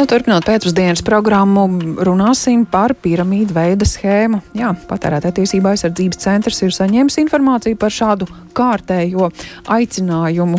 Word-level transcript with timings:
Nu, 0.00 0.06
turpinot 0.08 0.46
pēcpusdienas 0.48 1.02
programmu, 1.04 1.66
runāsim 2.00 2.62
par 2.64 2.94
piramīdu 3.04 3.52
veida 3.52 3.84
schēmu. 3.84 4.38
Jā, 4.56 4.70
patērētāja 4.88 5.34
tiesība 5.36 5.74
aizsardzības 5.74 6.20
centrs 6.22 6.62
ir 6.64 6.72
saņēmis 6.72 7.18
informāciju 7.20 7.76
par 7.76 7.92
šādu 7.92 8.24
kārtējo 8.56 9.26
aicinājumu. 9.68 10.56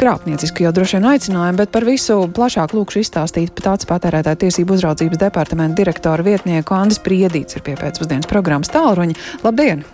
Krāpniecisku 0.00 0.64
jau 0.64 0.72
droši 0.74 0.98
vien 0.98 1.06
aicinājumu, 1.12 1.60
bet 1.60 1.70
par 1.70 1.86
visu 1.86 2.16
plašāk 2.34 2.74
lūkšu 2.74 3.04
izstāstīt 3.04 3.62
tāds 3.62 3.86
patērētāja 3.86 4.40
tiesību 4.42 4.74
uzraudzības 4.74 5.20
departamenta 5.22 5.78
direktora 5.78 6.26
vietnieku 6.26 6.74
Andris 6.74 6.98
Priedīts 7.04 7.54
ir 7.54 7.62
pie 7.62 7.76
pēcpusdienas 7.78 8.26
programmas 8.26 8.74
tālruņa. 8.74 9.14
Labdien! 9.46 9.84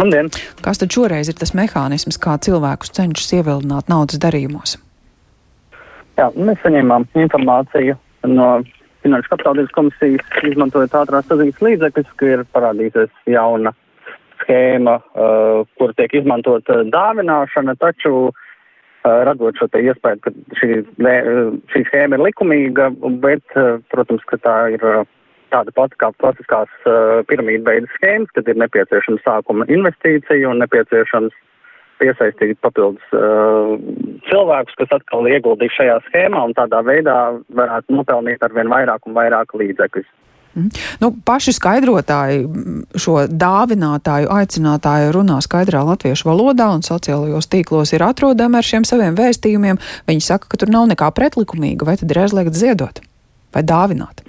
Labdien! 0.00 0.32
Kas 0.58 0.82
tad 0.82 0.90
šoreiz 0.90 1.30
ir 1.30 1.38
tas 1.38 1.54
mehānisms, 1.54 2.18
kā 2.18 2.34
cilvēkus 2.34 2.90
cenšas 2.98 3.36
ievilināt 3.38 3.94
naudas 3.94 4.18
darījumos? 4.26 4.74
Jā, 6.14 6.28
mēs 6.38 6.60
saņēmām 6.62 7.08
informāciju 7.24 7.96
no 8.30 8.48
Finanšu 9.04 9.34
kapitālības 9.34 9.72
komisijas, 9.76 10.28
izmantojot 10.48 10.94
ātrās 10.96 11.26
saziņas 11.28 11.58
līdzekļus, 11.66 12.12
ka 12.20 12.28
ir 12.30 12.44
parādījusies 12.56 13.10
jauna 13.34 13.74
schēma, 14.40 14.94
uh, 14.96 15.66
kur 15.78 15.92
tiek 15.98 16.14
izmantot 16.16 16.70
uh, 16.72 16.86
dāvināšana, 16.88 17.74
taču 17.82 18.14
uh, 18.30 18.32
radot 19.28 19.60
šo 19.60 19.68
iespēju, 19.68 20.22
ka 20.24 20.32
šī, 20.60 20.70
šī 21.74 21.84
schēma 21.90 22.16
ir 22.16 22.24
likumīga, 22.24 22.88
bet, 23.20 23.44
uh, 23.60 23.76
protams, 23.92 24.24
ka 24.30 24.40
tā 24.46 24.56
ir 24.78 24.86
uh, 24.88 25.04
tāda 25.52 25.74
pati 25.76 26.00
kā 26.00 26.08
klasiskās 26.22 26.72
uh, 26.88 27.20
piramīda 27.28 27.68
veida 27.68 27.90
schēmas, 27.98 28.32
kad 28.38 28.48
ir 28.48 28.60
nepieciešama 28.62 29.20
sākuma 29.26 29.68
investīcija 29.68 30.48
un 30.48 30.64
nepieciešams 30.64 31.36
piesaistīt 32.04 32.60
papildus 32.64 33.16
uh, 33.16 33.74
cilvēkus, 34.28 34.76
kas 34.80 34.98
atkal 35.00 35.26
ieguldīs 35.30 35.72
šajā 35.78 36.00
schēmā 36.10 36.44
un 36.50 36.52
tādā 36.56 36.84
veidā 36.86 37.16
varētu 37.56 37.96
nopelnīt 37.96 38.44
arvien 38.44 38.70
vairāk 38.72 39.08
un 39.08 39.16
vairāk 39.16 39.56
līdzekļus. 39.56 40.12
Mm. 40.54 40.70
Nu, 41.02 41.10
paši 41.26 41.54
skaidrotāji 41.56 42.44
šo 43.00 43.24
dāvinātāju, 43.26 44.30
aicinātāju 44.30 45.10
runā 45.16 45.40
skaidrā 45.42 45.82
latviešu 45.86 46.28
valodā 46.28 46.68
un 46.76 46.84
sociālajos 46.86 47.50
tīklos 47.50 47.94
ir 47.96 48.04
atrodami 48.06 48.60
ar 48.60 48.68
šiem 48.68 48.86
saviem 48.86 49.18
vēstījumiem. 49.18 49.80
Viņi 50.06 50.28
saka, 50.28 50.50
ka 50.50 50.62
tur 50.62 50.70
nav 50.70 50.86
nekā 50.92 51.10
pretlikumīga, 51.16 51.88
vai 51.88 51.98
tad 51.98 52.14
ir 52.14 52.22
aizliegts 52.26 52.62
ziedot 52.62 53.02
vai 53.54 53.66
dāvināt? 53.66 54.23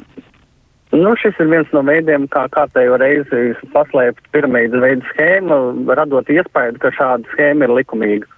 Nu, 0.96 1.12
šis 1.20 1.36
ir 1.44 1.50
viens 1.52 1.72
no 1.76 1.82
veidiem, 1.84 2.28
kā 2.32 2.46
kārtējo 2.54 2.96
reizi 3.02 3.50
paslēpt 3.74 4.30
piramīdas 4.32 4.80
veidu 4.80 5.10
schēmu, 5.10 5.58
radot 5.98 6.30
iespēju, 6.32 6.78
ka 6.80 6.92
šāda 6.96 7.28
schēma 7.34 7.68
ir 7.68 7.74
likumīga. 7.82 8.30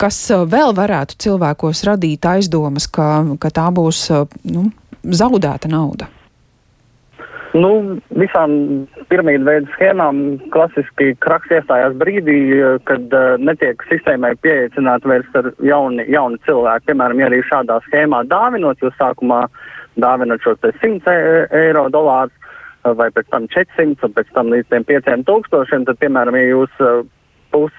Kas 0.00 0.18
uh, 0.34 0.42
vēl 0.50 0.74
varētu 0.76 1.16
cilvēkos 1.22 1.84
radīt 1.86 2.26
aizdomas, 2.26 2.88
ka, 2.90 3.22
ka 3.40 3.52
tā 3.54 3.68
būs 3.76 4.02
uh, 4.10 4.26
nu, 4.50 4.66
zaudēta 5.06 5.70
nauda? 5.70 6.10
Nu, 7.56 7.70
visām 8.18 8.50
piramīdu 9.08 9.46
veidu 9.46 9.70
schēmām 9.76 10.18
klasiski 10.52 11.14
kraks 11.24 11.54
iestājās 11.54 11.94
brīdī, 12.02 12.40
kad 12.90 13.14
uh, 13.14 13.38
netiek 13.40 13.80
sistēmai 13.88 14.34
pieeicināti 14.42 15.08
vairs 15.08 15.38
ar 15.38 15.52
jauni, 15.64 16.04
jauni 16.12 16.42
cilvēki. 16.48 16.90
Piemēram, 16.90 17.22
ja 17.22 17.30
arī 17.30 17.40
šādā 17.46 17.78
schēmā 17.86 18.26
dāvinot, 18.28 18.82
jūs 18.84 18.98
sākumā 18.98 19.46
uh, 19.46 19.64
dāvinot 20.02 20.42
šos 20.44 20.60
100 20.62 21.12
e, 21.12 21.46
eiro 21.66 21.86
dolārus 21.92 22.34
vai 22.94 23.08
pēc 23.10 23.30
tam 23.32 23.48
400 23.50 24.06
un 24.06 24.12
pēc 24.14 24.28
tam 24.34 24.52
līdz 24.52 24.68
5000, 24.86 25.86
tad, 25.88 25.96
piemēram, 25.98 26.36
ja 26.38 26.52
jūs 26.52 26.82
pus 27.54 27.74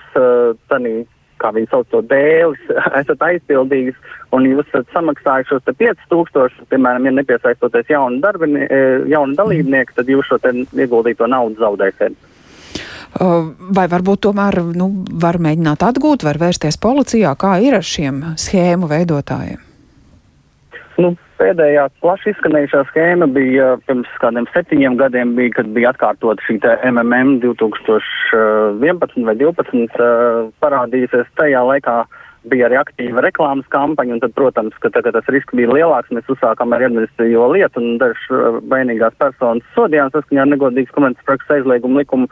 tanī, 0.67 1.05
kā 1.39 1.51
viņi 1.55 1.69
sauc 1.71 1.87
to 1.91 2.01
dēlis, 2.09 2.63
esat 2.99 3.23
aizpildījis 3.29 3.99
un 4.35 4.47
jūs 4.49 4.65
esat 4.67 4.89
samaksājuši 4.95 5.53
šos 5.53 5.67
5000, 5.83 6.65
piemēram, 6.71 7.07
ja 7.07 7.13
nepiesaistoties 7.19 7.93
jaunu, 7.93 8.19
darbini, 8.23 8.65
jaunu 9.11 9.37
dalībnieku, 9.37 9.95
tad 9.95 10.09
jūs 10.11 10.31
šo 10.31 10.41
ieguldīto 10.75 11.29
naudu 11.29 11.61
zaudēsiet. 11.61 12.17
Vai 13.17 13.85
varbūt 13.89 14.25
tomēr 14.27 14.59
nu, 14.77 14.89
var 15.23 15.39
mēģināt 15.41 15.85
atgūt, 15.87 16.25
var 16.27 16.37
vērsties 16.41 16.77
policijā, 16.83 17.31
kā 17.39 17.55
ir 17.63 17.79
ar 17.79 17.85
šiem 17.85 18.19
schēmu 18.37 18.89
veidotājiem? 18.91 19.66
Nu, 20.97 21.13
Pēdējā 21.37 21.83
plaši 22.01 22.31
izskanējušā 22.31 22.79
schēma 22.89 23.27
bija 23.29 23.75
pirms 23.85 24.09
kādiem 24.21 24.47
septiņiem 24.55 24.95
gadiem, 24.97 25.35
bija, 25.37 25.51
kad 25.59 25.67
bija 25.75 25.91
atkārtot 25.93 26.41
šī 26.47 26.55
MMM 26.89 27.35
2011 27.43 29.27
vai 29.27 29.35
2012 29.37 30.49
parādījusies 30.63 31.29
tajā 31.37 31.61
laikā 31.69 31.99
bija 32.51 32.67
arī 32.67 32.77
aktīva 32.79 33.23
reklāmas 33.25 33.67
kampaņa, 33.73 34.15
un 34.15 34.21
tad, 34.23 34.33
protams, 34.37 34.77
ka 34.83 34.91
tagad 34.93 35.17
tas 35.17 35.29
risks 35.33 35.55
bija 35.57 35.71
lielāks, 35.73 36.13
mēs 36.15 36.29
uzsākām 36.33 36.75
ar 36.75 36.85
administratīvo 36.87 37.49
lietu, 37.53 37.83
un 37.83 37.99
dažas 38.01 38.23
uh, 38.31 38.59
vainīgās 38.71 39.15
personas 39.21 39.75
sodījām 39.75 40.11
saskaņā 40.13 40.43
ar 40.45 40.51
negodīgas 40.53 40.95
komerces 40.95 41.27
prakses 41.27 41.55
aizliegumu 41.57 42.01
likumu, 42.01 42.29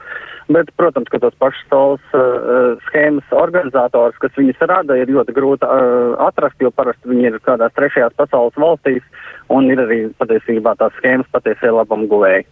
bet, 0.55 0.71
protams, 0.79 1.11
ka 1.11 1.21
tos 1.23 1.37
pašus 1.41 1.69
solas 1.71 2.17
uh, 2.17 2.75
schēmas 2.89 3.37
organizators, 3.45 4.19
kas 4.23 4.35
viņas 4.39 4.67
rada, 4.71 4.97
ir 4.99 5.13
ļoti 5.15 5.35
grūti 5.37 5.69
uh, 5.69 6.17
atrast, 6.27 6.59
jo 6.63 6.73
parasti 6.75 7.11
viņi 7.11 7.31
ir 7.31 7.39
kādās 7.45 7.73
trešajās 7.77 8.17
pasaules 8.19 8.59
valstīs, 8.59 9.07
un 9.53 9.71
ir 9.71 9.81
arī 9.85 10.03
patiesībā 10.19 10.77
tās 10.79 10.95
schēmas 10.99 11.31
patiesie 11.35 11.73
labam 11.73 12.07
guvēji. 12.11 12.47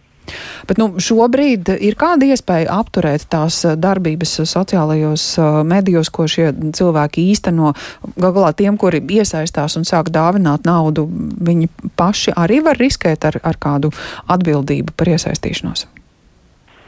Bet 0.68 0.78
nu, 0.80 0.88
šobrīd 1.02 1.68
ir 1.76 1.96
kāda 2.00 2.28
iespēja 2.32 2.72
apturēt 2.78 3.26
tās 3.32 3.60
eh, 3.66 3.74
darbības 3.80 4.36
sociālajos 4.48 5.26
uh, 5.38 5.60
medijos, 5.66 6.10
ko 6.14 6.28
šie 6.30 6.50
cilvēki 6.76 7.26
īsteno. 7.32 7.74
Galā 8.20 8.52
tiem, 8.56 8.78
kuri 8.80 9.02
iesaistās 9.18 9.76
un 9.78 9.84
sāk 9.88 10.12
dāvināt 10.14 10.64
naudu, 10.68 11.06
viņi 11.44 11.68
paši 11.98 12.36
arī 12.38 12.62
var 12.64 12.80
riskēt 12.80 13.28
ar, 13.28 13.40
ar 13.44 13.60
kādu 13.60 13.92
atbildību 14.30 14.96
par 14.96 15.12
iesaistīšanos. 15.14 15.86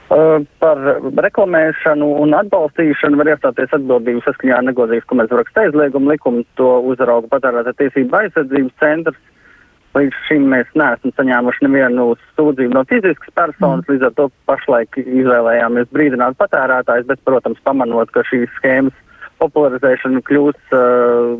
Uh, 0.07 0.45
par 0.63 0.79
reklamēšanu 1.19 2.07
un 2.23 2.35
atbalstīšanu 2.39 3.19
var 3.19 3.33
iestāties 3.33 3.73
atbildību 3.75 4.23
saskaņā 4.23 4.61
ar 4.61 4.69
negodīgas 4.69 5.09
komercraksta 5.11 5.67
aizliegumu 5.67 6.13
likumu. 6.13 6.45
To 6.61 6.77
uzrauga 6.93 7.27
patērētā 7.33 7.75
tiesība 7.81 8.23
aizsardzības 8.23 8.77
centrs. 8.83 9.25
Līdz 9.97 10.17
šim 10.27 10.47
mēs 10.53 10.69
neesam 10.77 11.13
saņēmuši 11.17 11.65
nevienu 11.65 12.11
sūdzību 12.37 12.77
no 12.77 12.83
fiziskas 12.91 13.33
personas, 13.39 13.87
mm. 13.87 13.95
līdz 13.95 14.09
ar 14.11 14.15
to 14.19 14.29
pašlaik 14.51 14.99
izvēlējāmies 15.01 15.89
brīdināt 15.95 16.37
patērētājs, 16.41 17.07
bet, 17.09 17.23
protams, 17.25 17.63
pamanot, 17.65 18.13
ka 18.13 18.25
šīs 18.29 18.51
schēmas 18.59 18.97
popularizēšana 19.41 20.23
kļūs 20.27 20.75
uh, 20.77 21.35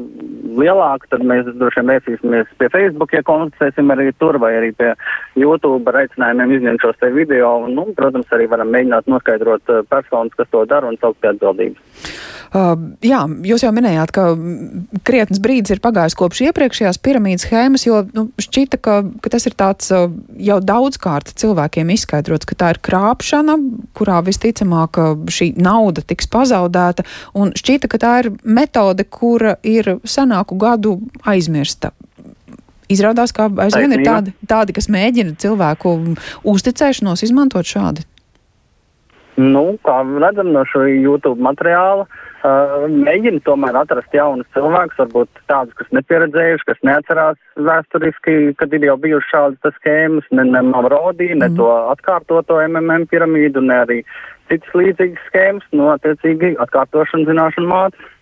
lielāka, 0.61 1.11
tad 1.13 1.25
mēs 1.27 1.49
droši 1.49 1.83
vien 1.83 1.93
vērsīsimies 1.95 2.53
pie 2.61 2.71
Facebook, 2.73 3.15
ja 3.17 3.25
konstatēsim 3.27 3.93
arī 3.95 4.11
tur 4.21 4.39
vai 4.43 4.55
arī 4.61 4.73
pie 4.77 4.93
YouTube 5.39 5.89
ar 5.91 6.03
aicinājumiem 6.05 6.57
izņemt 6.59 6.85
šos 6.85 7.01
te 7.03 7.11
video. 7.15 7.53
Un, 7.67 7.77
nu, 7.79 7.89
protams, 7.97 8.31
arī 8.37 8.49
varam 8.53 8.73
mēģināt 8.75 9.11
noskaidrot 9.11 9.73
uh, 9.73 9.85
personas, 9.91 10.35
kas 10.39 10.51
to 10.53 10.65
dara 10.69 10.91
un 10.91 10.99
saukt 11.01 11.21
pie 11.23 11.33
atbildības. 11.35 12.15
Uh, 12.57 12.77
jā, 13.05 13.19
jūs 13.45 13.65
jau 13.65 13.73
minējāt, 13.75 14.13
ka 14.15 14.29
krietnes 15.05 15.41
brīdis 15.43 15.75
ir 15.75 15.81
pagājis 15.83 16.15
kopš 16.17 16.45
iepriekšējās 16.47 17.01
piramīdas 17.03 17.45
schēmas, 17.45 17.85
jo 17.89 17.99
nu, 18.15 18.29
šķita, 18.41 18.79
ka, 18.81 19.01
ka 19.25 19.33
tas 19.35 19.49
ir 19.49 19.57
tāds 19.59 19.91
uh, 19.93 20.07
jau 20.41 20.61
daudzkārt 20.63 21.35
cilvēkiem 21.43 21.91
izskaidrots, 21.97 22.47
ka 22.49 22.57
tā 22.59 22.71
ir 22.73 22.81
krāpšana, 22.87 23.59
kurā 23.99 24.21
visticamāk 24.25 25.01
šī 25.33 25.51
nauda 25.59 26.05
tiks 26.07 26.31
pazaudēta, 26.33 27.05
un 27.37 27.53
šķita, 27.59 27.86
ka 27.91 28.01
tā 28.03 28.13
ir 28.23 28.33
metode, 28.43 29.05
kura 29.05 29.57
ir 29.67 29.97
senāku 30.05 30.59
gadu 30.61 30.99
aizmirsta. 31.27 31.93
Izrādās, 32.93 33.33
ka 33.35 33.49
aizvien 33.65 33.97
ir 33.97 34.05
tādi, 34.07 34.35
tādi, 34.47 34.77
kas 34.77 34.87
mēģina 34.93 35.35
cilvēku 35.43 35.97
uzticēšanos 36.47 37.25
izmantot 37.27 37.67
šādi. 37.67 38.07
Nu, 39.37 39.75
kā 39.85 39.99
redzam 40.23 40.55
no 40.55 40.63
šo 40.71 40.87
YouTube 40.87 41.43
materiāla, 41.45 42.07
Uh, 42.47 42.85
mēģina 42.93 43.41
tomēr 43.47 43.75
atrast 43.81 44.13
jaunus 44.15 44.47
cilvēkus, 44.55 44.99
varbūt 45.01 45.41
tādus, 45.51 45.73
kas 45.79 45.89
nepieredzējuši, 45.97 46.67
kas 46.69 46.83
neatcerās 46.87 47.39
vēsturiski, 47.69 48.35
kad 48.61 48.75
ir 48.77 48.85
jau 48.87 48.95
bijušas 49.03 49.33
šādas 49.33 49.79
schēmas, 49.81 50.29
ne, 50.37 50.45
ne 50.53 50.63
Mavrodi, 50.69 51.31
ne 51.33 51.49
mm. 51.49 51.57
to 51.59 51.71
atkārtoto 51.95 52.61
MMM 52.69 53.09
piramīdu, 53.11 53.65
ne 53.65 53.81
arī 53.87 53.99
citas 54.51 54.77
līdzīgas 54.79 55.31
schēmas, 55.31 55.67
no 55.77 55.93
attiecīgi 55.95 56.55
atkārtošana 56.67 57.29
zināšanu 57.31 57.73
mātes 57.73 58.13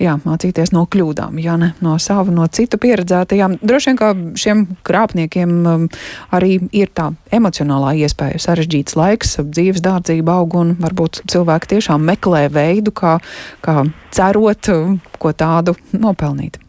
jā, 0.00 0.16
mācīties 0.24 0.72
no 0.74 0.84
kļūdām, 0.90 1.38
ja 1.42 1.56
ne 1.60 1.72
no 1.84 1.96
savu, 2.02 2.34
no 2.34 2.46
citu 2.52 2.78
pieredzētajām. 2.82 3.58
Droši 3.64 3.90
vien, 3.90 4.00
ka 4.00 4.10
šiem 4.38 4.64
krāpniekiem 4.86 5.54
um, 5.66 5.86
arī 6.36 6.58
ir 6.76 6.92
tā 6.96 7.10
emocionālā 7.34 7.96
iespēja 8.04 8.42
sarežģīts 8.48 8.98
laiks, 8.98 9.38
dzīves 9.44 9.84
dārdzība 9.84 10.38
aug 10.40 10.58
un 10.60 10.76
varbūt 10.82 11.24
cilvēki 11.32 11.76
tiešām 11.76 12.04
meklē 12.12 12.46
veidu, 12.52 12.94
kā, 12.96 13.16
kā 13.64 13.82
cerot, 14.16 14.72
um, 14.74 15.00
ko 15.22 15.34
tādu 15.36 15.76
nopelnīt. 15.96 16.60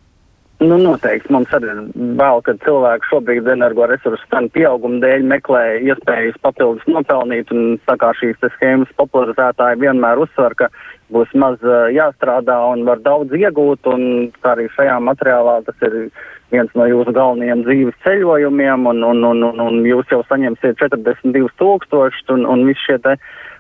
Nu, 0.58 0.78
noteikti. 0.82 1.30
Mums 1.30 1.52
arī 1.54 1.70
vēl, 2.18 2.40
ka 2.42 2.56
cilvēki 2.64 3.06
šobrīd 3.12 3.50
energoresursu 3.54 4.26
cenu 4.32 4.50
pieauguma 4.56 4.98
dēļ 5.04 5.26
meklē 5.30 5.62
iespējas 5.86 6.40
papildus 6.42 6.88
nopelnīt, 6.90 7.52
un 7.54 7.76
tā 7.86 7.94
kā 8.02 8.10
šīs 8.18 8.42
schēmas 8.56 8.90
popularizētāji 8.98 9.84
vienmēr 9.84 10.24
uzsver, 10.24 10.56
ka 10.58 10.72
būs 11.14 11.30
maz 11.38 11.62
uh, 11.62 11.92
jāstrādā 11.94 12.58
un 12.72 12.88
var 12.90 13.04
daudz 13.06 13.38
iegūt, 13.38 13.86
un 13.94 14.32
kā 14.42 14.56
arī 14.56 14.66
šajā 14.74 14.98
materiālā 15.06 15.60
tas 15.68 15.86
ir 15.86 16.10
viens 16.50 16.74
no 16.74 16.88
jūsu 16.90 17.14
galvenajiem 17.14 17.62
dzīves 17.68 18.02
ceļojumiem, 18.08 18.90
un, 18.90 19.04
un, 19.12 19.24
un, 19.30 19.46
un, 19.52 19.62
un 19.62 19.80
jūs 19.86 20.10
jau 20.10 20.24
saņemsiet 20.26 20.82
42 20.82 21.54
tūkstošus, 21.62 22.34
un, 22.34 22.50
un 22.50 22.66
viss 22.66 22.82
šie 22.90 22.98
te 23.06 23.14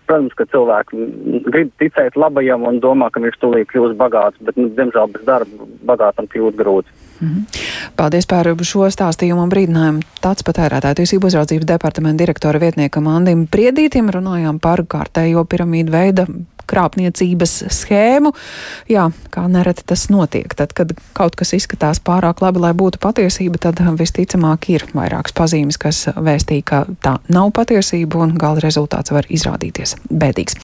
Protams, 0.07 0.35
ka 0.39 0.45
cilvēki 0.47 1.07
grib 1.49 1.71
ticēt 1.81 2.15
labajam 2.15 2.63
un 2.69 2.79
domā, 2.83 3.09
ka 3.11 3.19
viņš 3.23 3.39
tūlīt 3.41 3.71
kļūs 3.73 3.97
bagāts, 3.99 4.39
bet, 4.47 4.55
nu, 4.59 4.69
diemžēl, 4.77 5.11
bez 5.15 5.25
darba 5.27 5.67
bagātam 5.89 6.29
kļūt 6.31 6.59
grūti. 6.59 6.95
Mm 7.19 7.27
-hmm. 7.27 7.43
Paldies 7.95 8.25
par 8.25 8.45
šo 8.61 8.89
stāstījumu 8.89 9.43
un 9.43 9.49
brīdinājumu. 9.49 10.01
Tāds 10.21 10.43
patērētāju 10.43 10.95
tiesību 10.95 11.27
uzraudzības 11.27 11.65
departamenta 11.65 12.23
direktora 12.23 12.59
vietniekam 12.59 13.07
Andim 13.07 13.47
Priedītim 13.47 14.09
runājām 14.09 14.59
par 14.59 14.83
kārtējo 14.83 15.45
piramīdu 15.45 15.91
veida 15.91 16.27
krāpniecības 16.67 17.63
schēmu. 17.73 18.33
Jā, 18.91 19.07
kā 19.33 19.47
nereti 19.51 19.85
tas 19.87 20.07
notiek. 20.13 20.53
Tad, 20.57 20.73
kad 20.77 20.93
kaut 21.17 21.35
kas 21.39 21.53
izskatās 21.57 22.01
pārāk 22.03 22.41
labi, 22.43 22.59
lai 22.63 22.73
būtu 22.77 23.01
patiesība, 23.03 23.57
tad 23.57 23.81
visticamāk 23.99 24.69
ir 24.69 24.85
vairākas 24.93 25.35
pazīmes, 25.37 25.79
kas 25.81 26.05
vēstīja, 26.15 26.63
ka 26.67 26.83
tā 27.03 27.17
nav 27.33 27.51
patiesība 27.55 28.21
un 28.25 28.35
gala 28.39 28.61
rezultāts 28.63 29.11
var 29.15 29.27
izrādīties 29.29 29.95
bēdīgs. 30.11 30.55